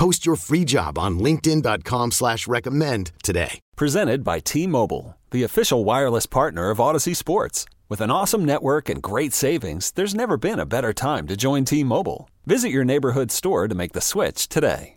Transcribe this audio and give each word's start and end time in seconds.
Post 0.00 0.24
your 0.24 0.36
free 0.36 0.64
job 0.64 0.96
on 0.96 1.18
LinkedIn.com 1.18 2.12
slash 2.12 2.48
recommend 2.48 3.12
today. 3.22 3.60
Presented 3.76 4.24
by 4.24 4.38
T 4.38 4.66
Mobile, 4.66 5.18
the 5.30 5.42
official 5.42 5.84
wireless 5.84 6.24
partner 6.24 6.70
of 6.70 6.78
Audacy 6.78 7.14
Sports. 7.14 7.66
With 7.90 8.00
an 8.00 8.10
awesome 8.10 8.46
network 8.46 8.88
and 8.88 9.02
great 9.02 9.34
savings, 9.34 9.90
there's 9.90 10.14
never 10.14 10.38
been 10.38 10.58
a 10.58 10.64
better 10.64 10.94
time 10.94 11.26
to 11.26 11.36
join 11.36 11.66
T 11.66 11.84
Mobile. 11.84 12.30
Visit 12.46 12.70
your 12.70 12.82
neighborhood 12.82 13.30
store 13.30 13.68
to 13.68 13.74
make 13.74 13.92
the 13.92 14.00
switch 14.00 14.48
today. 14.48 14.96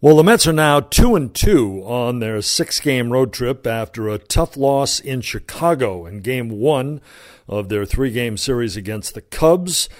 Well, 0.00 0.16
the 0.16 0.24
Mets 0.24 0.46
are 0.46 0.54
now 0.54 0.80
2 0.80 1.14
and 1.14 1.34
2 1.34 1.82
on 1.84 2.20
their 2.20 2.40
six 2.40 2.80
game 2.80 3.12
road 3.12 3.30
trip 3.30 3.66
after 3.66 4.08
a 4.08 4.16
tough 4.16 4.56
loss 4.56 5.00
in 5.00 5.20
Chicago 5.20 6.06
in 6.06 6.20
game 6.20 6.48
one 6.48 7.02
of 7.46 7.68
their 7.68 7.84
three 7.84 8.10
game 8.10 8.38
series 8.38 8.74
against 8.74 9.12
the 9.12 9.20
Cubs 9.20 9.90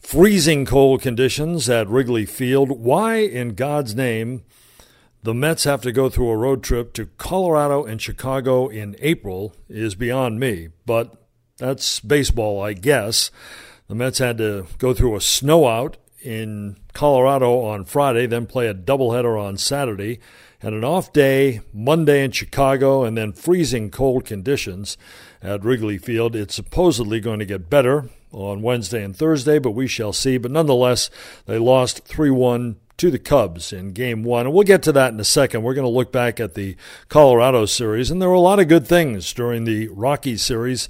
freezing 0.00 0.66
cold 0.66 1.02
conditions 1.02 1.68
at 1.68 1.88
Wrigley 1.88 2.26
Field. 2.26 2.70
Why, 2.70 3.18
in 3.18 3.54
God's 3.54 3.94
name, 3.94 4.42
the 5.22 5.34
Mets 5.34 5.64
have 5.64 5.82
to 5.82 5.92
go 5.92 6.08
through 6.08 6.30
a 6.30 6.36
road 6.36 6.62
trip 6.62 6.92
to 6.94 7.06
Colorado 7.18 7.84
and 7.84 8.00
Chicago 8.00 8.68
in 8.68 8.96
April 9.00 9.54
is 9.68 9.94
beyond 9.94 10.40
me, 10.40 10.68
but 10.86 11.14
that's 11.58 12.00
baseball, 12.00 12.62
I 12.62 12.72
guess. 12.72 13.30
The 13.88 13.94
Mets 13.94 14.18
had 14.18 14.38
to 14.38 14.66
go 14.78 14.94
through 14.94 15.16
a 15.16 15.20
snow-out 15.20 15.98
in 16.22 16.78
Colorado 16.92 17.60
on 17.60 17.84
Friday, 17.84 18.26
then 18.26 18.46
play 18.46 18.66
a 18.66 18.74
doubleheader 18.74 19.40
on 19.40 19.58
Saturday, 19.58 20.20
and 20.62 20.74
an 20.74 20.84
off 20.84 21.12
day 21.12 21.60
Monday 21.72 22.24
in 22.24 22.30
Chicago, 22.30 23.04
and 23.04 23.16
then 23.16 23.32
freezing 23.32 23.90
cold 23.90 24.24
conditions 24.24 24.96
at 25.42 25.64
Wrigley 25.64 25.98
Field. 25.98 26.34
It's 26.34 26.54
supposedly 26.54 27.20
going 27.20 27.38
to 27.38 27.46
get 27.46 27.70
better 27.70 28.08
on 28.32 28.62
Wednesday 28.62 29.02
and 29.02 29.16
Thursday, 29.16 29.58
but 29.58 29.72
we 29.72 29.86
shall 29.86 30.12
see. 30.12 30.38
But 30.38 30.50
nonetheless, 30.50 31.10
they 31.46 31.58
lost 31.58 32.04
3 32.04 32.30
1 32.30 32.76
to 33.00 33.10
the 33.10 33.18
Cubs 33.18 33.72
in 33.72 33.92
game 33.92 34.22
one. 34.22 34.46
And 34.46 34.54
we'll 34.54 34.64
get 34.64 34.82
to 34.82 34.92
that 34.92 35.12
in 35.12 35.18
a 35.18 35.24
second. 35.24 35.62
We're 35.62 35.74
going 35.74 35.86
to 35.86 35.88
look 35.88 36.12
back 36.12 36.38
at 36.38 36.54
the 36.54 36.76
Colorado 37.08 37.64
series, 37.64 38.10
and 38.10 38.20
there 38.20 38.28
were 38.28 38.34
a 38.34 38.40
lot 38.40 38.60
of 38.60 38.68
good 38.68 38.86
things 38.86 39.32
during 39.32 39.64
the 39.64 39.88
Rockies 39.88 40.42
series 40.42 40.88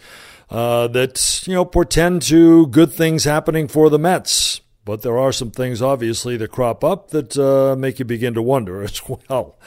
uh, 0.50 0.88
that, 0.88 1.46
you 1.46 1.54
know, 1.54 1.64
portend 1.64 2.22
to 2.22 2.66
good 2.66 2.92
things 2.92 3.24
happening 3.24 3.68
for 3.68 3.88
the 3.88 3.98
Mets. 3.98 4.60
But 4.84 5.02
there 5.02 5.18
are 5.18 5.30
some 5.30 5.50
things, 5.50 5.82
obviously, 5.82 6.38
that 6.38 6.50
crop 6.50 6.82
up 6.82 7.10
that 7.10 7.36
uh, 7.36 7.76
make 7.76 7.98
you 7.98 8.06
begin 8.06 8.32
to 8.34 8.42
wonder 8.42 8.82
as 8.84 9.00
well. 9.06 9.58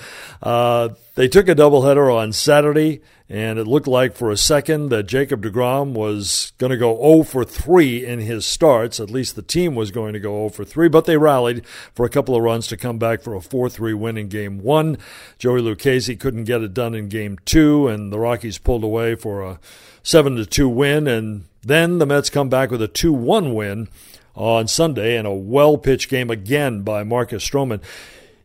Uh, 0.42 0.90
they 1.16 1.28
took 1.28 1.48
a 1.48 1.54
doubleheader 1.54 2.14
on 2.14 2.34
Saturday, 2.34 3.02
and 3.30 3.60
it 3.60 3.68
looked 3.68 3.88
like 3.88 4.16
for 4.16 4.32
a 4.32 4.38
second 4.38 4.90
that 4.90 5.04
Jacob 5.04 5.44
DeGrom 5.44 5.94
was 5.94 6.52
going 6.58 6.72
to 6.72 6.78
go 6.78 6.98
0 6.98 7.24
for 7.24 7.46
3 7.46 8.04
in 8.04 8.20
his 8.20 8.44
starts. 8.44 9.00
At 9.00 9.12
least 9.12 9.36
the 9.36 9.44
team 9.44 9.76
was 9.76 9.92
going 9.92 10.14
to 10.14 10.20
go 10.20 10.34
0 10.34 10.50
for 10.50 10.66
3, 10.66 10.88
but 10.88 11.06
they 11.06 11.18
rallied 11.18 11.66
for 11.94 12.06
a 12.06 12.10
couple 12.10 12.36
of 12.36 12.42
runs 12.42 12.66
to 12.68 12.78
come 12.78 12.98
back 12.98 13.22
for 13.22 13.36
a 13.36 13.42
4 13.42 13.70
3 13.70 13.94
win 13.94 14.18
in 14.18 14.30
game 14.30 14.64
one. 14.64 14.98
Joey 15.38 15.62
Lucchesi 15.62 16.20
couldn't 16.20 16.46
get 16.46 16.62
it 16.62 16.74
done 16.74 16.96
in 16.96 17.08
game 17.08 17.38
two, 17.46 17.88
and 17.88 18.12
the 18.12 18.20
Rockies 18.20 18.58
pulled 18.58 18.84
away 18.84 19.14
for 19.14 19.44
a 19.44 19.60
7 20.02 20.44
2 20.44 20.68
win, 20.68 21.08
and 21.08 21.46
then 21.62 22.00
the 22.00 22.08
Mets 22.08 22.32
come 22.32 22.50
back 22.50 22.72
with 22.72 22.82
a 22.82 22.88
2 22.88 23.14
1 23.14 23.54
win 23.54 23.88
on 24.36 24.68
Sunday 24.68 25.18
in 25.18 25.26
a 25.26 25.34
well 25.34 25.78
pitched 25.78 26.10
game 26.10 26.30
again 26.30 26.82
by 26.82 27.04
Marcus 27.04 27.48
Stroman. 27.48 27.82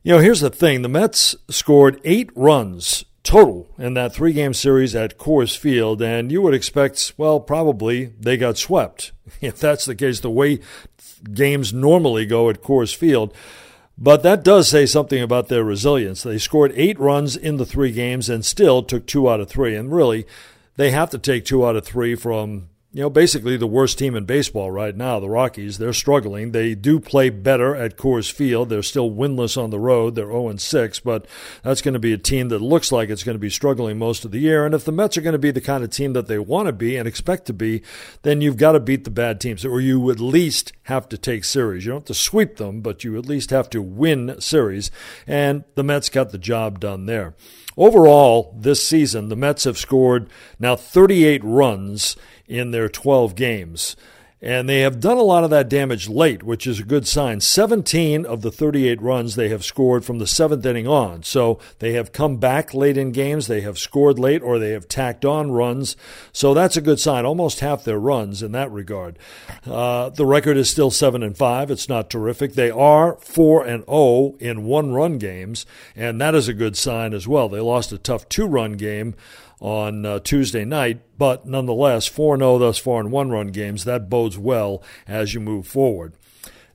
You 0.03 0.13
know, 0.15 0.19
here's 0.21 0.41
the 0.41 0.51
thing 0.51 0.83
the 0.83 0.89
Mets 0.89 1.35
scored 1.49 2.01
eight 2.05 2.31
runs 2.35 3.05
total 3.23 3.69
in 3.77 3.95
that 3.95 4.15
three 4.15 4.33
game 4.33 4.55
series 4.55 4.95
at 4.95 5.19
Coors 5.19 5.57
Field, 5.57 6.01
and 6.01 6.33
you 6.33 6.41
would 6.41 6.55
expect, 6.55 7.13
well, 7.17 7.41
probably 7.41 8.07
they 8.19 8.37
got 8.37 8.59
swept. 8.59 9.13
If 9.43 9.61
that's 9.61 9.85
the 9.85 9.95
case, 9.95 10.21
the 10.21 10.31
way 10.31 10.61
games 11.35 11.75
normally 11.75 12.25
go 12.25 12.49
at 12.49 12.63
Coors 12.63 12.97
Field. 12.97 13.35
But 13.99 14.23
that 14.23 14.43
does 14.43 14.69
say 14.69 14.87
something 14.87 15.21
about 15.21 15.49
their 15.49 15.65
resilience. 15.65 16.23
They 16.23 16.39
scored 16.39 16.73
eight 16.77 16.99
runs 16.99 17.37
in 17.37 17.57
the 17.57 17.67
three 17.67 17.93
games 17.93 18.31
and 18.31 18.45
still 18.45 18.83
took 18.83 19.07
two 19.07 19.29
out 19.29 19.41
of 19.41 19.51
three. 19.51 19.75
And 19.75 19.93
really, 19.93 20.25
they 20.77 20.93
have 20.93 21.11
to 21.11 21.19
take 21.19 21.45
two 21.45 21.67
out 21.67 21.77
of 21.77 21.85
three 21.85 22.15
from 22.15 22.69
you 22.91 23.03
know, 23.03 23.11
basically 23.11 23.59
the 23.59 23.67
worst 23.67 23.99
team 23.99 24.17
in 24.17 24.25
baseball 24.25 24.71
right 24.71 24.97
now, 24.97 25.21
the 25.21 25.29
Rockies. 25.29 25.77
They're 25.77 25.93
struggling. 25.93 26.53
They 26.53 26.75
do 26.75 26.99
play 26.99 27.29
better 27.29 27.77
at 27.77 27.99
Coors 27.99 28.33
Field. 28.33 28.71
They're 28.71 28.83
still 28.83 29.11
winless 29.11 29.63
on 29.63 29.69
the 29.69 29.79
road. 29.79 30.15
They're 30.15 30.31
0 30.31 30.57
6, 30.57 31.01
but 31.01 31.27
that's 31.63 31.83
going 31.83 31.93
to 31.93 32.01
be 32.01 32.15
a 32.15 32.19
team 32.19 32.49
that 32.49 32.63
looks 32.63 32.91
like 32.91 33.11
it's 33.11 33.25
going 33.25 33.35
to 33.35 33.41
be 33.41 33.51
struggling 33.51 33.99
most 33.99 34.25
of 34.25 34.31
the 34.31 34.39
year. 34.39 34.65
And 34.65 34.75
if 34.75 34.87
the 34.87 34.93
Mets 34.93 35.19
are 35.19 35.21
going 35.21 35.35
to 35.35 35.39
be 35.39 35.51
the 35.51 35.61
kind 35.61 35.85
of 35.85 35.91
team 35.91 36.15
that 36.15 36.29
they 36.29 36.39
want 36.39 36.67
to 36.67 36.73
be 36.73 36.97
and 36.97 37.07
expect 37.07 37.45
to 37.47 37.53
be, 37.53 37.83
then 38.23 38.41
you've 38.41 38.57
got 38.57 38.73
to 38.73 38.81
beat 38.81 39.05
the 39.05 39.11
bad 39.11 39.39
teams, 39.39 39.67
or 39.67 39.83
you 39.83 40.11
at 40.11 40.19
least 40.19 40.73
have 40.85 41.11
to 41.11 41.19
take 41.19 41.45
series. 41.45 41.85
You 41.85 41.91
don't 41.91 42.01
have 42.01 42.07
to 42.07 42.15
sweep 42.15 42.57
them, 42.57 42.81
but 42.81 43.05
you 43.05 43.19
at 43.19 43.27
least 43.27 43.51
have 43.51 43.69
to 43.71 43.83
win 43.83 44.41
series. 44.41 44.91
And 45.27 45.65
the 45.75 45.85
Mets 45.85 46.09
got 46.09 46.31
the 46.31 46.39
job 46.39 46.81
done 46.81 47.05
there. 47.05 47.35
Overall, 47.77 48.57
this 48.59 48.85
season, 48.85 49.29
the 49.29 49.37
Mets 49.37 49.63
have 49.63 49.79
scored 49.79 50.29
now 50.59 50.75
38 50.75 51.45
runs 51.45 52.17
in 52.49 52.71
their 52.71 52.89
12 52.89 53.35
games. 53.35 53.97
And 54.41 54.69
they 54.69 54.81
have 54.81 55.01
done 55.01 55.17
a 55.17 55.23
lot 55.23 55.43
of 55.43 55.51
that 55.51 55.69
damage 55.69 56.09
late, 56.09 56.45
which 56.45 56.65
is 56.65 56.79
a 56.79 56.85
good 56.85 57.09
sign. 57.09 57.41
17 57.41 58.25
of 58.25 58.43
the 58.43 58.53
38 58.53 59.03
runs 59.03 59.35
they 59.35 59.49
have 59.49 59.65
scored 59.65 60.05
from 60.05 60.21
the 60.21 60.29
seventh 60.29 60.65
inning 60.65 60.87
on. 60.87 61.25
So 61.25 61.59
they 61.81 61.95
have 61.95 62.13
come 62.13 62.37
back 62.37 62.73
late 62.73 62.97
in 62.97 63.11
games, 63.11 63.49
they 63.49 63.63
have 63.63 63.81
scored 63.81 64.17
late, 64.17 64.41
or 64.41 64.61
they 64.61 64.71
have 64.71 64.87
tacked 64.87 65.25
on 65.25 65.51
runs. 65.51 65.97
So 66.33 66.55
that's 66.55 66.77
a 66.77 66.81
good 66.81 67.01
sign. 67.01 67.27
Almost 67.27 67.61
half 67.61 67.83
their 67.83 67.99
runs 67.99 68.41
in 68.41 68.53
that 68.53 68.71
regard. 68.71 69.19
Uh, 69.67 70.11
the 70.11 70.27
record 70.27 70.57
is 70.57 70.71
still 70.71 70.93
7 70.93 71.21
and 71.25 71.37
5. 71.37 71.73
It's 71.73 71.89
not 71.89 72.09
terrific. 72.09 72.53
They 72.53 72.71
are 72.71 73.17
4 73.17 73.67
and 73.67 73.85
0 73.87 74.37
in 74.39 74.65
one 74.65 74.93
run 74.93 75.19
games, 75.19 75.67
and 75.97 76.21
that 76.21 76.37
is 76.37 76.47
a 76.47 76.55
good 76.55 76.77
sign 76.77 77.13
as 77.13 77.27
well. 77.27 77.49
They 77.49 77.61
lost 77.61 77.91
a 77.91 77.99
tough 77.99 78.29
two 78.29 78.47
run 78.47 78.75
game 78.75 79.17
on 79.61 80.07
uh, 80.07 80.19
Tuesday 80.21 80.65
night, 80.65 81.01
but 81.17 81.47
nonetheless, 81.47 82.07
4 82.07 82.39
0 82.39 82.59
thus 82.59 82.79
far 82.79 83.01
in 83.01 83.11
one 83.11 83.31
run 83.31 83.49
games. 83.49 83.85
That 83.85 84.09
bodes 84.09 84.39
well 84.39 84.83
as 85.07 85.35
you 85.35 85.41
move 85.41 85.67
forward. 85.67 86.15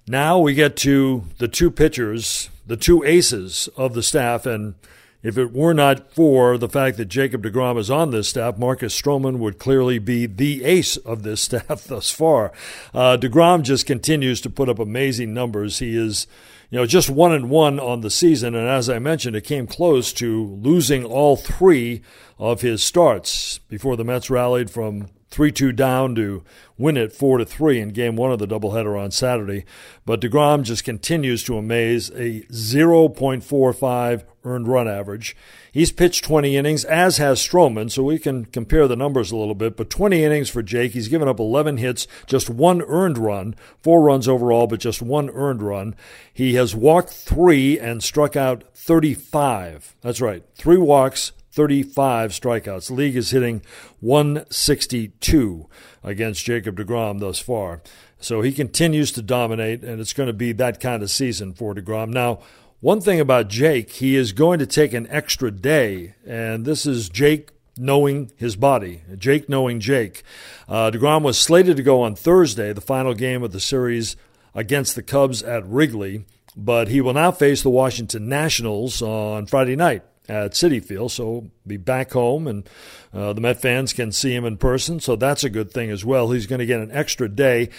Now 0.07 0.39
we 0.39 0.53
get 0.53 0.75
to 0.77 1.23
the 1.37 1.47
two 1.47 1.71
pitchers, 1.71 2.49
the 2.67 2.75
two 2.77 3.03
aces 3.03 3.69
of 3.77 3.93
the 3.93 4.03
staff, 4.03 4.45
and 4.45 4.75
if 5.23 5.37
it 5.37 5.53
were 5.53 5.73
not 5.73 6.11
for 6.11 6.57
the 6.57 6.69
fact 6.69 6.97
that 6.97 7.05
Jacob 7.05 7.43
DeGrom 7.43 7.79
is 7.79 7.89
on 7.89 8.11
this 8.11 8.27
staff, 8.27 8.57
Marcus 8.57 8.99
Stroman 8.99 9.37
would 9.37 9.57
clearly 9.57 9.97
be 9.97 10.25
the 10.25 10.63
ace 10.65 10.97
of 10.97 11.23
this 11.23 11.41
staff 11.43 11.85
thus 11.85 12.11
far. 12.11 12.51
Uh, 12.93 13.17
DeGrom 13.19 13.63
just 13.63 13.85
continues 13.85 14.41
to 14.41 14.49
put 14.49 14.69
up 14.69 14.79
amazing 14.79 15.33
numbers. 15.33 15.79
He 15.79 15.97
is 15.97 16.27
you 16.69 16.79
know, 16.79 16.85
just 16.87 17.07
one 17.07 17.31
and 17.31 17.51
one 17.51 17.79
on 17.79 18.01
the 18.01 18.09
season. 18.09 18.55
And 18.55 18.67
as 18.67 18.89
I 18.89 18.97
mentioned, 18.97 19.35
it 19.35 19.43
came 19.43 19.67
close 19.67 20.11
to 20.13 20.59
losing 20.59 21.05
all 21.05 21.35
three 21.35 22.01
of 22.39 22.61
his 22.61 22.81
starts 22.81 23.59
before 23.59 23.95
the 23.95 24.03
Mets 24.03 24.31
rallied 24.31 24.71
from 24.71 25.09
3 25.29 25.51
2 25.51 25.71
down 25.71 26.15
to 26.15 26.43
win 26.75 26.97
it 26.97 27.13
4 27.13 27.37
to 27.37 27.45
3 27.45 27.79
in 27.79 27.89
game 27.89 28.15
one 28.15 28.31
of 28.31 28.39
the 28.39 28.47
doubleheader 28.47 28.99
on 28.99 29.11
Saturday. 29.11 29.65
But 30.03 30.19
DeGrom 30.19 30.63
just 30.63 30.83
continues 30.83 31.43
to 31.43 31.57
amaze 31.57 32.09
a 32.09 32.41
0.45 32.51 34.23
earned 34.43 34.67
run 34.67 34.87
average. 34.87 35.35
He's 35.71 35.91
pitched 35.91 36.23
20 36.23 36.55
innings, 36.55 36.85
as 36.85 37.17
has 37.17 37.39
Stroman, 37.39 37.89
so 37.89 38.03
we 38.03 38.19
can 38.19 38.45
compare 38.45 38.87
the 38.87 38.95
numbers 38.95 39.31
a 39.31 39.37
little 39.37 39.55
bit. 39.55 39.75
But 39.75 39.89
20 39.89 40.23
innings 40.23 40.49
for 40.49 40.61
Jake. 40.61 40.91
He's 40.91 41.07
given 41.07 41.27
up 41.27 41.39
11 41.39 41.77
hits, 41.77 42.07
just 42.25 42.49
one 42.49 42.81
earned 42.83 43.17
run, 43.17 43.55
four 43.81 44.01
runs 44.01 44.27
overall, 44.27 44.67
but 44.67 44.79
just 44.79 45.01
one 45.01 45.29
earned 45.31 45.61
run. 45.61 45.95
He 46.33 46.55
has 46.55 46.75
walked 46.75 47.09
three 47.09 47.79
and 47.79 48.03
struck 48.03 48.35
out 48.35 48.63
35. 48.75 49.95
That's 50.01 50.21
right, 50.21 50.43
three 50.55 50.77
walks, 50.77 51.31
35 51.53 52.31
strikeouts. 52.31 52.89
League 52.89 53.15
is 53.15 53.29
hitting 53.29 53.61
162 53.99 55.69
against 56.03 56.43
Jacob 56.43 56.77
DeGrom 56.77 57.19
thus 57.19 57.39
far. 57.39 57.81
So 58.19 58.41
he 58.41 58.51
continues 58.51 59.11
to 59.11 59.21
dominate, 59.21 59.83
and 59.83 59.99
it's 59.99 60.13
going 60.13 60.27
to 60.27 60.33
be 60.33 60.53
that 60.53 60.79
kind 60.79 61.03
of 61.03 61.11
season 61.11 61.53
for 61.53 61.75
DeGrom. 61.75 62.09
Now, 62.09 62.39
one 62.83 62.99
thing 62.99 63.21
about 63.21 63.47
Jake, 63.47 63.91
he 63.91 64.17
is 64.17 64.33
going 64.33 64.59
to 64.59 64.65
take 64.65 64.91
an 64.91 65.07
extra 65.09 65.49
day, 65.49 66.15
and 66.27 66.65
this 66.65 66.85
is 66.85 67.07
Jake 67.07 67.51
knowing 67.77 68.29
his 68.35 68.57
body, 68.57 69.03
Jake 69.17 69.47
knowing 69.47 69.79
Jake. 69.79 70.21
Uh, 70.67 70.91
DeGrom 70.91 71.21
was 71.21 71.39
slated 71.39 71.77
to 71.77 71.83
go 71.83 72.01
on 72.01 72.13
Thursday, 72.13 72.73
the 72.73 72.81
final 72.81 73.13
game 73.13 73.41
of 73.41 73.53
the 73.53 73.61
series 73.61 74.17
against 74.53 74.95
the 74.95 75.01
Cubs 75.01 75.41
at 75.41 75.65
Wrigley, 75.65 76.25
but 76.57 76.89
he 76.89 76.99
will 76.99 77.13
now 77.13 77.31
face 77.31 77.61
the 77.61 77.69
Washington 77.69 78.27
Nationals 78.27 79.01
on 79.01 79.45
Friday 79.45 79.77
night 79.77 80.03
at 80.27 80.51
Citi 80.51 80.83
Field, 80.83 81.13
so 81.13 81.51
be 81.65 81.77
back 81.77 82.11
home, 82.11 82.47
and 82.47 82.69
uh, 83.13 83.31
the 83.31 83.41
Met 83.41 83.61
fans 83.61 83.93
can 83.93 84.11
see 84.11 84.35
him 84.35 84.43
in 84.43 84.57
person, 84.57 84.99
so 84.99 85.15
that's 85.15 85.45
a 85.45 85.49
good 85.49 85.71
thing 85.71 85.89
as 85.89 86.03
well. 86.03 86.31
He's 86.31 86.47
going 86.47 86.59
to 86.59 86.65
get 86.65 86.81
an 86.81 86.91
extra 86.91 87.29
day. 87.29 87.69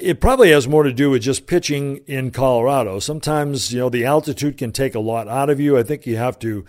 It 0.00 0.20
probably 0.20 0.50
has 0.50 0.68
more 0.68 0.82
to 0.82 0.92
do 0.92 1.10
with 1.10 1.22
just 1.22 1.46
pitching 1.46 1.98
in 2.06 2.30
Colorado. 2.30 2.98
Sometimes, 2.98 3.72
you 3.72 3.80
know, 3.80 3.88
the 3.88 4.04
altitude 4.04 4.56
can 4.56 4.72
take 4.72 4.94
a 4.94 5.00
lot 5.00 5.28
out 5.28 5.50
of 5.50 5.60
you. 5.60 5.76
I 5.76 5.82
think 5.82 6.06
you 6.06 6.16
have 6.16 6.38
to 6.40 6.64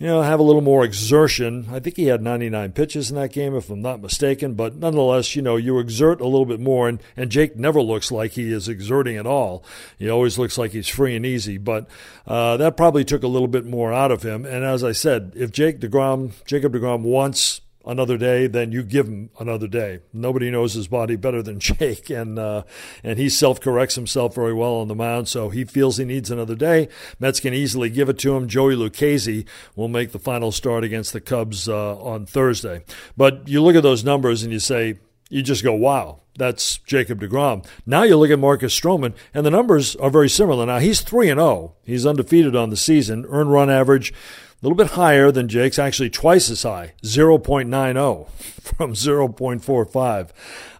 you 0.00 0.06
know, 0.06 0.22
have 0.22 0.40
a 0.40 0.42
little 0.42 0.62
more 0.62 0.82
exertion. 0.82 1.66
I 1.70 1.78
think 1.78 1.96
he 1.96 2.06
had 2.06 2.22
99 2.22 2.72
pitches 2.72 3.10
in 3.10 3.16
that 3.16 3.34
game, 3.34 3.54
if 3.54 3.68
I'm 3.68 3.82
not 3.82 4.00
mistaken. 4.00 4.54
But 4.54 4.76
nonetheless, 4.76 5.36
you 5.36 5.42
know, 5.42 5.56
you 5.56 5.78
exert 5.78 6.22
a 6.22 6.26
little 6.26 6.46
bit 6.46 6.58
more, 6.58 6.88
and, 6.88 7.02
and 7.18 7.30
Jake 7.30 7.54
never 7.54 7.82
looks 7.82 8.10
like 8.10 8.32
he 8.32 8.50
is 8.50 8.66
exerting 8.66 9.18
at 9.18 9.26
all. 9.26 9.62
He 9.98 10.08
always 10.08 10.38
looks 10.38 10.56
like 10.56 10.70
he's 10.70 10.88
free 10.88 11.14
and 11.14 11.26
easy. 11.26 11.58
But 11.58 11.86
uh, 12.26 12.56
that 12.56 12.78
probably 12.78 13.04
took 13.04 13.22
a 13.22 13.28
little 13.28 13.46
bit 13.46 13.66
more 13.66 13.92
out 13.92 14.10
of 14.10 14.22
him. 14.22 14.46
And 14.46 14.64
as 14.64 14.82
I 14.82 14.92
said, 14.92 15.34
if 15.36 15.52
Jake 15.52 15.80
DeGrom, 15.80 16.32
Jacob 16.46 16.72
DeGrom 16.72 17.02
wants 17.02 17.60
another 17.90 18.16
day, 18.16 18.46
then 18.46 18.70
you 18.70 18.84
give 18.84 19.08
him 19.08 19.30
another 19.40 19.66
day. 19.66 19.98
Nobody 20.12 20.50
knows 20.50 20.74
his 20.74 20.86
body 20.86 21.16
better 21.16 21.42
than 21.42 21.58
Jake, 21.60 22.08
and 22.08 22.38
uh, 22.38 22.62
and 23.02 23.18
he 23.18 23.28
self 23.28 23.60
corrects 23.60 23.96
himself 23.96 24.34
very 24.34 24.54
well 24.54 24.74
on 24.74 24.88
the 24.88 24.94
mound, 24.94 25.28
so 25.28 25.50
he 25.50 25.64
feels 25.64 25.96
he 25.96 26.04
needs 26.04 26.30
another 26.30 26.54
day. 26.54 26.88
Mets 27.18 27.40
can 27.40 27.52
easily 27.52 27.90
give 27.90 28.08
it 28.08 28.18
to 28.20 28.36
him. 28.36 28.48
Joey 28.48 28.76
Lucchesi 28.76 29.46
will 29.74 29.88
make 29.88 30.12
the 30.12 30.18
final 30.18 30.52
start 30.52 30.84
against 30.84 31.12
the 31.12 31.20
Cubs 31.20 31.68
uh, 31.68 31.98
on 31.98 32.26
Thursday. 32.26 32.84
But 33.16 33.48
you 33.48 33.62
look 33.62 33.76
at 33.76 33.82
those 33.82 34.04
numbers 34.04 34.42
and 34.42 34.52
you 34.52 34.60
say, 34.60 34.98
you 35.28 35.42
just 35.42 35.62
go, 35.62 35.72
wow. 35.72 36.20
That's 36.40 36.78
Jacob 36.78 37.20
DeGrom. 37.20 37.66
Now 37.84 38.02
you 38.04 38.16
look 38.16 38.30
at 38.30 38.38
Marcus 38.38 38.74
Stroman, 38.78 39.12
and 39.34 39.44
the 39.44 39.50
numbers 39.50 39.94
are 39.96 40.08
very 40.08 40.30
similar. 40.30 40.64
Now 40.64 40.78
he's 40.78 41.02
three 41.02 41.28
and 41.28 41.38
zero. 41.38 41.46
Oh. 41.46 41.72
He's 41.84 42.06
undefeated 42.06 42.56
on 42.56 42.70
the 42.70 42.78
season. 42.78 43.26
Earned 43.28 43.52
run 43.52 43.68
average 43.68 44.10
a 44.10 44.14
little 44.62 44.74
bit 44.74 44.92
higher 44.92 45.30
than 45.30 45.48
Jake's, 45.48 45.78
actually 45.78 46.08
twice 46.08 46.48
as 46.48 46.62
high, 46.62 46.94
0.90 47.02 48.28
from 48.62 48.94
0.45. 48.94 50.30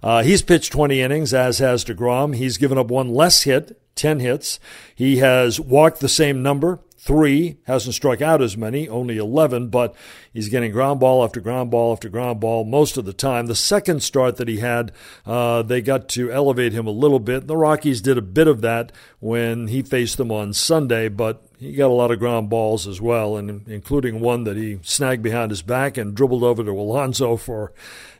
Uh, 0.02 0.22
he's 0.22 0.40
pitched 0.40 0.72
20 0.72 1.02
innings, 1.02 1.34
as 1.34 1.58
has 1.58 1.84
DeGrom. 1.84 2.34
He's 2.36 2.56
given 2.56 2.78
up 2.78 2.88
one 2.88 3.10
less 3.10 3.42
hit, 3.42 3.78
10 3.96 4.20
hits. 4.20 4.60
He 4.94 5.18
has 5.18 5.60
walked 5.60 6.00
the 6.00 6.08
same 6.08 6.42
number, 6.42 6.78
three, 7.00 7.56
hasn't 7.64 7.94
struck 7.94 8.20
out 8.20 8.42
as 8.42 8.58
many, 8.58 8.86
only 8.86 9.16
11, 9.16 9.68
but 9.68 9.94
he's 10.34 10.50
getting 10.50 10.70
ground 10.70 11.00
ball 11.00 11.24
after 11.24 11.40
ground 11.40 11.70
ball 11.70 11.92
after 11.92 12.10
ground 12.10 12.40
ball 12.40 12.62
most 12.62 12.98
of 12.98 13.06
the 13.06 13.12
time. 13.14 13.46
The 13.46 13.54
second 13.54 14.02
start 14.02 14.36
that 14.36 14.48
he 14.48 14.58
had, 14.58 14.92
uh, 15.24 15.62
they 15.62 15.80
got 15.80 16.10
to 16.10 16.30
elevate 16.30 16.74
him 16.74 16.86
a 16.86 16.90
little 16.90 17.18
bit. 17.18 17.46
The 17.46 17.56
Rockies 17.56 18.02
did 18.02 18.18
a 18.18 18.22
bit 18.22 18.46
of 18.46 18.60
that 18.60 18.92
when 19.18 19.68
he 19.68 19.80
faced 19.80 20.18
them 20.18 20.30
on 20.30 20.52
Sunday, 20.52 21.08
but 21.08 21.42
he 21.58 21.72
got 21.72 21.90
a 21.90 21.94
lot 21.94 22.10
of 22.10 22.18
ground 22.18 22.50
balls 22.50 22.86
as 22.86 23.00
well, 23.00 23.34
and 23.34 23.66
including 23.66 24.20
one 24.20 24.44
that 24.44 24.58
he 24.58 24.78
snagged 24.82 25.22
behind 25.22 25.52
his 25.52 25.62
back 25.62 25.96
and 25.96 26.14
dribbled 26.14 26.44
over 26.44 26.62
to 26.62 26.70
Alonso 26.70 27.36
for 27.36 27.72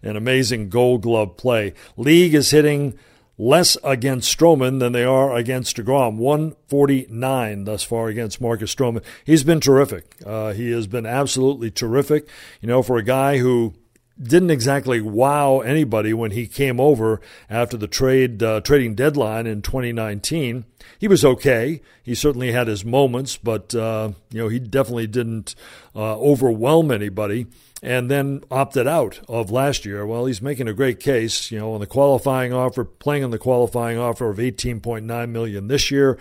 an 0.03 0.17
amazing 0.17 0.71
Gold 0.71 1.03
Glove 1.03 1.37
play. 1.37 1.75
League 1.99 2.35
is 2.35 2.51
hitting 2.51 2.99
less 3.41 3.79
against 3.83 4.37
Stroman 4.37 4.81
than 4.81 4.93
they 4.93 5.03
are 5.03 5.35
against 5.35 5.79
DeGrom. 5.79 6.17
149 6.17 7.65
thus 7.65 7.83
far 7.83 8.09
against 8.09 8.41
Marcus 8.41 8.75
Stroman. 8.75 9.03
He's 9.25 9.43
been 9.43 9.61
terrific. 9.61 10.15
Uh, 10.25 10.53
he 10.53 10.71
has 10.73 10.87
been 10.87 11.07
absolutely 11.07 11.71
terrific. 11.71 12.29
You 12.61 12.69
know, 12.69 12.83
for 12.83 12.99
a 12.99 13.03
guy 13.03 13.39
who 13.39 13.75
didn't 14.23 14.51
exactly 14.51 15.01
wow 15.01 15.61
anybody 15.61 16.13
when 16.13 16.33
he 16.33 16.47
came 16.47 16.79
over 16.79 17.23
after 17.49 17.79
the 17.79 17.89
trade 17.89 18.43
uh, 18.43 18.61
trading 18.61 18.95
deadline 18.95 19.47
in 19.47 19.63
2019. 19.63 20.67
He 20.99 21.09
was 21.09 21.25
okay. 21.25 21.81
He 22.03 22.15
certainly 22.15 22.53
had 22.53 22.69
his 22.69 22.85
moments, 22.85 23.39
but 23.39 23.75
uh, 23.75 24.13
you 24.31 24.43
know 24.43 24.49
he 24.49 24.59
definitely 24.59 25.07
didn't 25.07 25.55
uh, 25.97 26.19
overwhelm 26.19 26.91
anybody 26.91 27.47
and 27.83 28.11
then 28.11 28.43
opted 28.51 28.87
out 28.87 29.21
of 29.29 29.51
last 29.51 29.85
year. 29.85 30.07
Well, 30.07 30.27
he's 30.27 30.43
making 30.43 30.69
a 30.69 30.75
great 30.75 31.01
case, 31.01 31.51
you 31.51 31.59
know, 31.59 31.73
on 31.73 31.81
the 31.81 31.87
qualifying 31.87 32.53
offer, 32.53 32.85
playing 32.85 33.25
on 33.25 33.31
the 33.31 33.39
qualifying 33.39 33.99
offer 33.99 34.29
of 34.29 34.39
18.9 34.39 35.29
million 35.31 35.69
this 35.69 35.91
year 35.91 36.19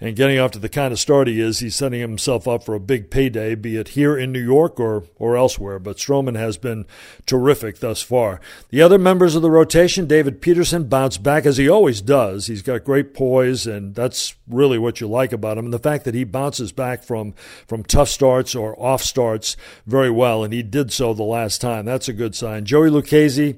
and 0.00 0.16
getting 0.16 0.38
off 0.38 0.50
to 0.52 0.58
the 0.58 0.68
kind 0.68 0.92
of 0.92 0.98
start 0.98 1.28
he 1.28 1.40
is, 1.40 1.60
he's 1.60 1.74
setting 1.74 2.00
himself 2.00 2.46
up 2.46 2.64
for 2.64 2.74
a 2.74 2.80
big 2.80 3.10
payday, 3.10 3.54
be 3.54 3.76
it 3.76 3.88
here 3.88 4.16
in 4.16 4.32
New 4.32 4.42
York 4.42 4.78
or, 4.78 5.04
or 5.16 5.36
elsewhere. 5.36 5.78
But 5.78 5.96
Stroman 5.96 6.36
has 6.36 6.58
been 6.58 6.84
terrific 7.24 7.78
thus 7.78 8.02
far. 8.02 8.40
The 8.68 8.82
other 8.82 8.98
members 8.98 9.34
of 9.34 9.42
the 9.42 9.50
rotation, 9.50 10.06
David 10.06 10.42
Peterson 10.42 10.84
bounced 10.84 11.22
back 11.22 11.46
as 11.46 11.56
he 11.56 11.68
always 11.68 12.00
does. 12.00 12.46
He's 12.46 12.62
got 12.62 12.84
great 12.84 13.14
poise, 13.14 13.66
and 13.66 13.94
that's 13.94 14.34
really 14.48 14.78
what 14.78 15.00
you 15.00 15.08
like 15.08 15.32
about 15.32 15.56
him. 15.56 15.66
And 15.66 15.74
the 15.74 15.78
fact 15.78 16.04
that 16.04 16.14
he 16.14 16.24
bounces 16.24 16.72
back 16.72 17.02
from, 17.02 17.32
from 17.66 17.82
tough 17.82 18.08
starts 18.08 18.54
or 18.54 18.78
off 18.80 19.02
starts 19.02 19.56
very 19.86 20.10
well, 20.10 20.44
and 20.44 20.52
he 20.52 20.62
did 20.62 20.92
so 20.96 21.14
the 21.14 21.22
last 21.22 21.60
time. 21.60 21.84
That's 21.84 22.08
a 22.08 22.12
good 22.12 22.34
sign. 22.34 22.64
Joey 22.64 22.90
Lucchesi, 22.90 23.56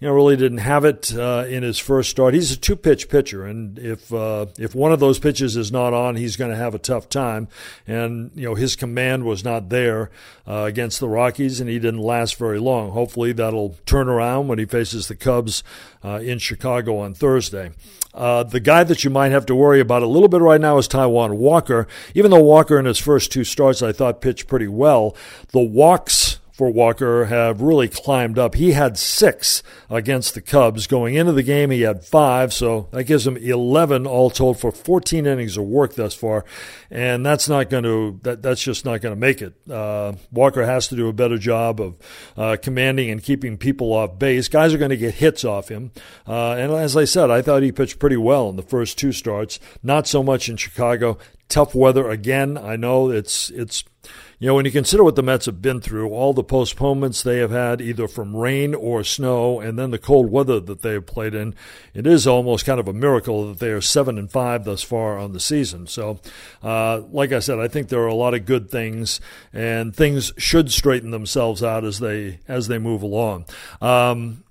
you 0.00 0.08
know, 0.08 0.12
really 0.12 0.36
didn't 0.36 0.58
have 0.58 0.84
it 0.84 1.14
uh, 1.14 1.44
in 1.48 1.62
his 1.62 1.78
first 1.78 2.10
start. 2.10 2.34
He's 2.34 2.50
a 2.50 2.56
two-pitch 2.56 3.08
pitcher, 3.08 3.44
and 3.44 3.78
if 3.78 4.12
uh, 4.12 4.46
if 4.58 4.74
one 4.74 4.92
of 4.92 5.00
those 5.00 5.18
pitches 5.18 5.56
is 5.56 5.70
not 5.70 5.92
on, 5.92 6.16
he's 6.16 6.36
going 6.36 6.50
to 6.50 6.56
have 6.56 6.74
a 6.74 6.78
tough 6.78 7.08
time. 7.08 7.48
And 7.86 8.30
you 8.34 8.46
know, 8.46 8.54
his 8.54 8.76
command 8.76 9.24
was 9.24 9.44
not 9.44 9.68
there 9.68 10.10
uh, 10.48 10.64
against 10.64 11.00
the 11.00 11.08
Rockies, 11.08 11.60
and 11.60 11.68
he 11.68 11.78
didn't 11.78 12.00
last 12.00 12.36
very 12.36 12.58
long. 12.58 12.92
Hopefully, 12.92 13.32
that'll 13.32 13.76
turn 13.84 14.08
around 14.08 14.48
when 14.48 14.58
he 14.58 14.64
faces 14.64 15.08
the 15.08 15.16
Cubs 15.16 15.62
uh, 16.02 16.20
in 16.22 16.38
Chicago 16.38 16.98
on 16.98 17.14
Thursday. 17.14 17.72
Uh, 18.12 18.42
the 18.42 18.60
guy 18.60 18.82
that 18.84 19.04
you 19.04 19.10
might 19.10 19.30
have 19.32 19.46
to 19.46 19.54
worry 19.54 19.80
about 19.80 20.02
a 20.02 20.06
little 20.06 20.28
bit 20.28 20.40
right 20.40 20.60
now 20.60 20.78
is 20.78 20.88
Taijuan 20.88 21.36
Walker. 21.36 21.86
Even 22.14 22.30
though 22.30 22.42
Walker 22.42 22.78
in 22.78 22.84
his 22.84 22.98
first 22.98 23.30
two 23.30 23.44
starts 23.44 23.82
I 23.82 23.92
thought 23.92 24.20
pitched 24.20 24.48
pretty 24.48 24.66
well, 24.66 25.14
the 25.52 25.60
walks 25.60 26.29
for 26.60 26.68
Walker 26.68 27.24
have 27.24 27.62
really 27.62 27.88
climbed 27.88 28.38
up. 28.38 28.54
He 28.54 28.72
had 28.72 28.98
six 28.98 29.62
against 29.88 30.34
the 30.34 30.42
Cubs. 30.42 30.86
Going 30.86 31.14
into 31.14 31.32
the 31.32 31.42
game, 31.42 31.70
he 31.70 31.80
had 31.80 32.04
five, 32.04 32.52
so 32.52 32.86
that 32.90 33.04
gives 33.04 33.26
him 33.26 33.38
11 33.38 34.06
all 34.06 34.28
told 34.28 34.60
for 34.60 34.70
14 34.70 35.24
innings 35.24 35.56
of 35.56 35.64
work 35.64 35.94
thus 35.94 36.12
far. 36.12 36.44
And 36.90 37.24
that's 37.24 37.48
not 37.48 37.70
going 37.70 37.84
to, 37.84 38.20
that, 38.24 38.42
that's 38.42 38.62
just 38.62 38.84
not 38.84 39.00
going 39.00 39.14
to 39.14 39.18
make 39.18 39.40
it. 39.40 39.54
Uh, 39.70 40.12
Walker 40.30 40.66
has 40.66 40.88
to 40.88 40.96
do 40.96 41.08
a 41.08 41.14
better 41.14 41.38
job 41.38 41.80
of 41.80 41.96
uh, 42.36 42.58
commanding 42.60 43.08
and 43.08 43.22
keeping 43.22 43.56
people 43.56 43.94
off 43.94 44.18
base. 44.18 44.48
Guys 44.48 44.74
are 44.74 44.78
going 44.78 44.90
to 44.90 44.98
get 44.98 45.14
hits 45.14 45.46
off 45.46 45.70
him. 45.70 45.92
Uh, 46.28 46.56
and 46.58 46.72
as 46.72 46.94
I 46.94 47.06
said, 47.06 47.30
I 47.30 47.40
thought 47.40 47.62
he 47.62 47.72
pitched 47.72 47.98
pretty 47.98 48.18
well 48.18 48.50
in 48.50 48.56
the 48.56 48.62
first 48.62 48.98
two 48.98 49.12
starts. 49.12 49.58
Not 49.82 50.06
so 50.06 50.22
much 50.22 50.50
in 50.50 50.58
Chicago. 50.58 51.16
Tough 51.50 51.74
weather 51.74 52.08
again. 52.08 52.56
I 52.56 52.76
know 52.76 53.10
it's, 53.10 53.50
it's, 53.50 53.84
you 54.38 54.46
know, 54.46 54.54
when 54.54 54.64
you 54.64 54.70
consider 54.70 55.04
what 55.04 55.16
the 55.16 55.22
Mets 55.22 55.44
have 55.44 55.60
been 55.60 55.82
through, 55.82 56.08
all 56.08 56.32
the 56.32 56.42
postponements 56.42 57.22
they 57.22 57.38
have 57.38 57.50
had, 57.50 57.82
either 57.82 58.08
from 58.08 58.34
rain 58.34 58.74
or 58.74 59.04
snow, 59.04 59.60
and 59.60 59.78
then 59.78 59.90
the 59.90 59.98
cold 59.98 60.30
weather 60.30 60.60
that 60.60 60.80
they 60.80 60.92
have 60.92 61.04
played 61.04 61.34
in, 61.34 61.54
it 61.92 62.06
is 62.06 62.26
almost 62.26 62.64
kind 62.64 62.80
of 62.80 62.88
a 62.88 62.94
miracle 62.94 63.48
that 63.48 63.58
they 63.58 63.68
are 63.68 63.82
seven 63.82 64.16
and 64.16 64.30
five 64.30 64.64
thus 64.64 64.82
far 64.82 65.18
on 65.18 65.34
the 65.34 65.40
season. 65.40 65.86
So, 65.86 66.20
uh, 66.62 67.02
like 67.10 67.32
I 67.32 67.40
said, 67.40 67.58
I 67.58 67.68
think 67.68 67.88
there 67.88 68.00
are 68.00 68.06
a 68.06 68.14
lot 68.14 68.32
of 68.32 68.46
good 68.46 68.70
things, 68.70 69.20
and 69.52 69.94
things 69.94 70.32
should 70.38 70.72
straighten 70.72 71.10
themselves 71.10 71.62
out 71.62 71.84
as 71.84 71.98
they 71.98 72.38
as 72.48 72.68
they 72.68 72.78
move 72.78 73.02
along. 73.02 73.44
Um, 73.82 74.44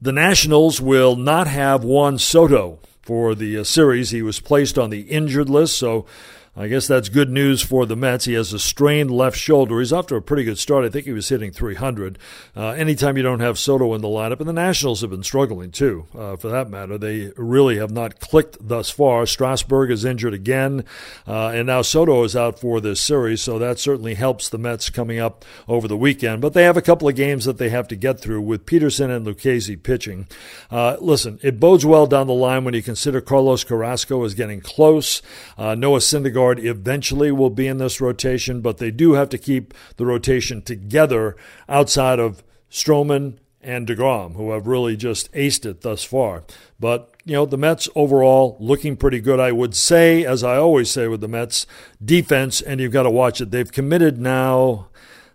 the 0.00 0.12
Nationals 0.12 0.80
will 0.80 1.16
not 1.16 1.48
have 1.48 1.82
Juan 1.82 2.18
Soto 2.18 2.78
for 3.02 3.34
the 3.34 3.58
uh, 3.58 3.64
series. 3.64 4.10
He 4.10 4.22
was 4.22 4.38
placed 4.38 4.78
on 4.78 4.90
the 4.90 5.02
injured 5.02 5.48
list, 5.48 5.76
so 5.76 6.06
I 6.56 6.68
guess 6.68 6.86
that's 6.86 7.08
good 7.08 7.30
news 7.30 7.62
for 7.62 7.84
the 7.84 7.96
Mets. 7.96 8.26
He 8.26 8.34
has 8.34 8.52
a 8.52 8.60
strained 8.60 9.10
left 9.10 9.36
shoulder. 9.36 9.80
He's 9.80 9.92
off 9.92 10.06
to 10.06 10.14
a 10.14 10.20
pretty 10.20 10.44
good 10.44 10.58
start. 10.58 10.84
I 10.84 10.88
think 10.88 11.04
he 11.04 11.12
was 11.12 11.28
hitting 11.28 11.50
300. 11.50 12.16
Uh, 12.56 12.68
anytime 12.68 13.16
you 13.16 13.24
don't 13.24 13.40
have 13.40 13.58
Soto 13.58 13.92
in 13.92 14.02
the 14.02 14.08
lineup, 14.08 14.38
and 14.38 14.48
the 14.48 14.52
Nationals 14.52 15.00
have 15.00 15.10
been 15.10 15.24
struggling 15.24 15.72
too, 15.72 16.06
uh, 16.16 16.36
for 16.36 16.48
that 16.48 16.70
matter. 16.70 16.96
They 16.96 17.32
really 17.36 17.78
have 17.78 17.90
not 17.90 18.20
clicked 18.20 18.56
thus 18.60 18.88
far. 18.88 19.26
Strasburg 19.26 19.90
is 19.90 20.04
injured 20.04 20.32
again, 20.32 20.84
uh, 21.26 21.48
and 21.48 21.66
now 21.66 21.82
Soto 21.82 22.22
is 22.22 22.36
out 22.36 22.60
for 22.60 22.80
this 22.80 23.00
series, 23.00 23.42
so 23.42 23.58
that 23.58 23.80
certainly 23.80 24.14
helps 24.14 24.48
the 24.48 24.58
Mets 24.58 24.90
coming 24.90 25.18
up 25.18 25.44
over 25.66 25.88
the 25.88 25.96
weekend. 25.96 26.40
But 26.40 26.52
they 26.52 26.62
have 26.62 26.76
a 26.76 26.82
couple 26.82 27.08
of 27.08 27.16
games 27.16 27.46
that 27.46 27.58
they 27.58 27.70
have 27.70 27.88
to 27.88 27.96
get 27.96 28.20
through 28.20 28.42
with 28.42 28.64
Peterson 28.64 29.10
and 29.10 29.26
Lucchesi 29.26 29.82
pitching. 29.82 30.28
Uh, 30.70 30.98
listen, 31.00 31.40
it 31.42 31.58
bodes 31.58 31.84
well 31.84 32.06
down 32.06 32.28
the 32.28 32.32
line 32.32 32.62
when 32.62 32.74
you 32.74 32.82
consider 32.82 33.20
Carlos 33.20 33.64
Carrasco 33.64 34.22
is 34.22 34.34
getting 34.34 34.60
close. 34.60 35.20
Uh, 35.58 35.74
Noah 35.74 35.98
Syndergaard 35.98 36.43
eventually 36.52 37.32
will 37.32 37.50
be 37.50 37.66
in 37.66 37.78
this 37.78 38.00
rotation, 38.00 38.60
but 38.60 38.78
they 38.78 38.90
do 38.90 39.12
have 39.12 39.28
to 39.30 39.38
keep 39.38 39.74
the 39.96 40.06
rotation 40.06 40.62
together 40.62 41.36
outside 41.68 42.18
of 42.18 42.42
Stroman 42.70 43.38
and 43.60 43.86
DeGrom, 43.86 44.36
who 44.36 44.50
have 44.50 44.66
really 44.66 44.96
just 44.96 45.32
aced 45.32 45.64
it 45.64 45.80
thus 45.80 46.04
far. 46.04 46.44
But, 46.78 47.10
you 47.24 47.32
know, 47.32 47.46
the 47.46 47.56
Mets 47.56 47.88
overall 47.94 48.56
looking 48.60 48.96
pretty 48.96 49.20
good. 49.20 49.40
I 49.40 49.52
would 49.52 49.74
say, 49.74 50.24
as 50.24 50.44
I 50.44 50.56
always 50.56 50.90
say 50.90 51.08
with 51.08 51.22
the 51.22 51.28
Mets, 51.28 51.66
defense, 52.04 52.60
and 52.60 52.80
you've 52.80 52.92
got 52.92 53.04
to 53.04 53.10
watch 53.10 53.40
it. 53.40 53.50
They've 53.50 53.72
committed 53.72 54.18
now 54.18 54.88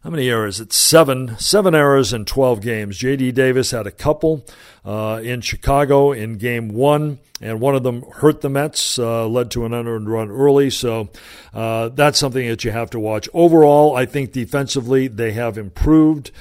how 0.04 0.10
many 0.10 0.30
errors? 0.30 0.62
It's 0.62 0.78
seven, 0.78 1.38
seven 1.38 1.76
errors 1.76 2.14
in 2.14 2.24
12 2.24 2.62
games. 2.62 2.98
J.D. 2.98 3.34
Davis 3.34 3.72
had 3.72 3.86
a 3.86 3.92
couple 3.92 4.46
uh, 4.86 5.20
in 5.22 5.42
Chicago 5.42 6.14
in 6.14 6.38
game 6.38 6.70
one, 6.70 7.20
and 7.42 7.60
one 7.60 7.76
of 7.76 7.84
them 7.84 8.04
hurt 8.14 8.40
the 8.40 8.50
Mets, 8.50 8.98
uh, 8.98 9.28
led 9.28 9.52
to 9.52 9.66
an 9.66 9.74
unearned 9.74 10.10
run 10.10 10.30
early. 10.30 10.70
So 10.70 11.10
uh, 11.54 11.90
that's 11.90 12.18
something 12.18 12.48
that 12.48 12.64
you 12.64 12.72
have 12.72 12.90
to 12.92 13.00
watch. 13.00 13.28
Overall, 13.34 13.94
I 13.94 14.06
think 14.06 14.32
defensively 14.32 15.10
they 15.10 15.34
have 15.34 15.58
improved. 15.58 16.32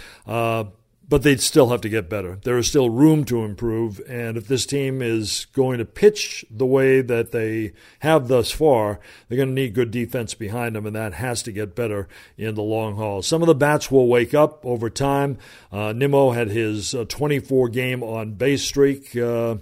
Uh, 1.09 1.19
but 1.19 1.23
they'd 1.23 1.41
still 1.41 1.71
have 1.71 1.81
to 1.81 1.89
get 1.89 2.09
better. 2.09 2.39
There 2.45 2.59
is 2.59 2.69
still 2.69 2.91
room 2.91 3.25
to 3.25 3.45
improve, 3.45 4.01
and 4.09 4.37
if 4.37 4.47
this 4.47 4.67
team 4.67 5.03
is 5.03 5.47
going 5.53 5.79
to 5.79 5.85
pitch 5.85 6.45
the 6.51 6.67
way 6.67 7.01
that 7.01 7.33
they 7.33 7.73
have 8.01 8.29
thus 8.29 8.51
far, 8.51 9.01
they're 9.29 9.37
going 9.37 9.49
to 9.49 9.55
need 9.55 9.75
good 9.75 9.91
defense 9.91 10.35
behind 10.35 10.77
them, 10.77 10.87
and 10.87 10.97
that 10.97 11.15
has 11.15 11.43
to 11.45 11.53
get 11.53 11.75
better 11.75 12.09
in 12.37 12.55
the 12.55 12.63
long 12.63 12.97
haul. 12.97 13.23
Some 13.23 13.43
of 13.43 13.47
the 13.47 13.55
bats 13.55 13.91
will 13.91 14.07
wake 14.07 14.35
up 14.35 14.65
over 14.65 14.91
time. 14.91 15.39
Uh, 15.73 15.93
Nimmo 15.93 16.33
had 16.33 16.49
his 16.49 16.95
uh, 16.95 17.05
24 17.09 17.69
game 17.71 18.03
on 18.03 18.35
base 18.35 18.65
streak. 18.65 19.17
Uh, 19.17 19.57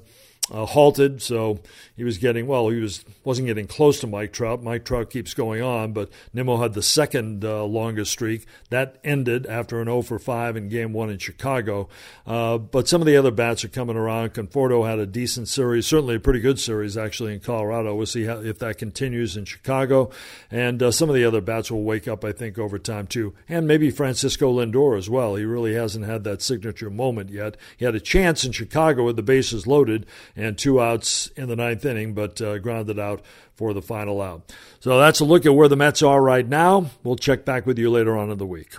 uh, 0.50 0.64
halted, 0.66 1.22
so 1.22 1.60
he 1.96 2.04
was 2.04 2.18
getting 2.18 2.46
well. 2.46 2.68
He 2.68 2.80
was 2.80 3.04
wasn't 3.24 3.48
getting 3.48 3.66
close 3.66 4.00
to 4.00 4.06
Mike 4.06 4.32
Trout. 4.32 4.62
Mike 4.62 4.84
Trout 4.84 5.10
keeps 5.10 5.34
going 5.34 5.62
on, 5.62 5.92
but 5.92 6.10
Nimmo 6.32 6.58
had 6.58 6.74
the 6.74 6.82
second 6.82 7.44
uh, 7.44 7.64
longest 7.64 8.12
streak 8.12 8.46
that 8.70 8.98
ended 9.02 9.46
after 9.46 9.80
an 9.80 9.86
0 9.86 10.02
for 10.02 10.18
5 10.18 10.56
in 10.56 10.68
Game 10.68 10.92
One 10.92 11.10
in 11.10 11.18
Chicago. 11.18 11.88
Uh, 12.26 12.58
but 12.58 12.88
some 12.88 13.00
of 13.00 13.06
the 13.06 13.16
other 13.16 13.30
bats 13.30 13.64
are 13.64 13.68
coming 13.68 13.96
around. 13.96 14.34
Conforto 14.34 14.88
had 14.88 14.98
a 14.98 15.06
decent 15.06 15.48
series, 15.48 15.86
certainly 15.86 16.16
a 16.16 16.20
pretty 16.20 16.40
good 16.40 16.60
series 16.60 16.96
actually 16.96 17.34
in 17.34 17.40
Colorado. 17.40 17.94
We'll 17.94 18.06
see 18.06 18.24
how, 18.24 18.38
if 18.38 18.58
that 18.60 18.78
continues 18.78 19.36
in 19.36 19.44
Chicago, 19.44 20.10
and 20.50 20.82
uh, 20.82 20.90
some 20.90 21.08
of 21.08 21.14
the 21.14 21.24
other 21.24 21.40
bats 21.40 21.70
will 21.70 21.82
wake 21.82 22.06
up, 22.06 22.24
I 22.24 22.32
think, 22.32 22.58
over 22.58 22.78
time 22.78 23.06
too, 23.06 23.34
and 23.48 23.66
maybe 23.66 23.90
Francisco 23.90 24.52
Lindor 24.52 24.96
as 24.96 25.10
well. 25.10 25.34
He 25.34 25.44
really 25.44 25.74
hasn't 25.74 26.04
had 26.04 26.24
that 26.24 26.42
signature 26.42 26.90
moment 26.90 27.30
yet. 27.30 27.56
He 27.76 27.84
had 27.84 27.94
a 27.94 28.00
chance 28.00 28.44
in 28.44 28.52
Chicago 28.52 29.04
with 29.04 29.16
the 29.16 29.22
bases 29.22 29.66
loaded 29.66 30.06
and 30.36 30.56
two 30.58 30.80
outs 30.80 31.28
in 31.28 31.48
the 31.48 31.56
ninth 31.56 31.84
inning, 31.84 32.12
but 32.12 32.40
uh, 32.40 32.58
grounded 32.58 32.98
out 32.98 33.22
for 33.54 33.72
the 33.72 33.82
final 33.82 34.20
out. 34.20 34.52
So 34.80 35.00
that's 35.00 35.20
a 35.20 35.24
look 35.24 35.46
at 35.46 35.54
where 35.54 35.68
the 35.68 35.76
Mets 35.76 36.02
are 36.02 36.22
right 36.22 36.46
now. 36.46 36.90
We'll 37.02 37.16
check 37.16 37.44
back 37.44 37.66
with 37.66 37.78
you 37.78 37.90
later 37.90 38.16
on 38.16 38.30
in 38.30 38.38
the 38.38 38.46
week. 38.46 38.76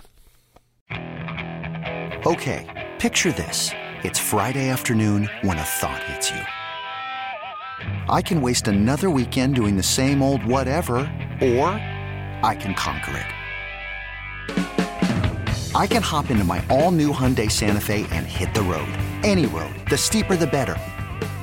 Okay, 2.26 2.88
picture 2.98 3.32
this. 3.32 3.70
It's 4.04 4.18
Friday 4.18 4.68
afternoon 4.68 5.28
when 5.42 5.58
a 5.58 5.62
thought 5.62 6.02
hits 6.04 6.30
you. 6.30 6.40
I 8.08 8.22
can 8.22 8.40
waste 8.40 8.68
another 8.68 9.10
weekend 9.10 9.56
doing 9.56 9.76
the 9.76 9.82
same 9.82 10.22
old 10.22 10.44
whatever, 10.44 10.98
or 11.40 11.68
I 12.42 12.56
can 12.58 12.74
conquer 12.74 13.16
it. 13.16 13.26
I 15.74 15.86
can 15.86 16.02
hop 16.02 16.30
into 16.30 16.44
my 16.44 16.64
all 16.70 16.90
new 16.90 17.12
Hyundai 17.12 17.50
Santa 17.50 17.80
Fe 17.80 18.06
and 18.10 18.26
hit 18.26 18.52
the 18.54 18.62
road. 18.62 18.88
Any 19.22 19.46
road. 19.46 19.74
The 19.90 19.96
steeper, 19.96 20.34
the 20.34 20.46
better 20.46 20.76